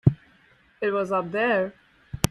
[0.81, 1.75] It was up there.